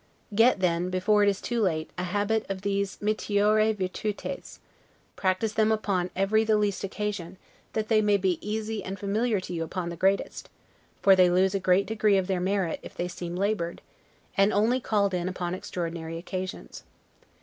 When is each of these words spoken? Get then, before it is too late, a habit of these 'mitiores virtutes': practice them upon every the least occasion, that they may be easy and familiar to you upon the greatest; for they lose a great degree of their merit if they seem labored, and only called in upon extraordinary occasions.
Get 0.33 0.61
then, 0.61 0.89
before 0.89 1.21
it 1.21 1.29
is 1.29 1.39
too 1.39 1.61
late, 1.61 1.91
a 1.95 2.05
habit 2.05 2.43
of 2.49 2.63
these 2.63 2.97
'mitiores 3.01 3.77
virtutes': 3.77 4.57
practice 5.15 5.53
them 5.53 5.71
upon 5.71 6.09
every 6.15 6.43
the 6.43 6.57
least 6.57 6.83
occasion, 6.83 7.37
that 7.73 7.87
they 7.87 8.01
may 8.01 8.17
be 8.17 8.39
easy 8.41 8.83
and 8.83 8.97
familiar 8.97 9.39
to 9.41 9.53
you 9.53 9.63
upon 9.63 9.89
the 9.89 9.95
greatest; 9.95 10.49
for 11.03 11.15
they 11.15 11.29
lose 11.29 11.53
a 11.53 11.59
great 11.59 11.85
degree 11.85 12.17
of 12.17 12.25
their 12.25 12.41
merit 12.41 12.79
if 12.81 12.95
they 12.95 13.07
seem 13.07 13.35
labored, 13.35 13.79
and 14.35 14.51
only 14.51 14.79
called 14.79 15.13
in 15.13 15.29
upon 15.29 15.53
extraordinary 15.53 16.17
occasions. 16.17 16.81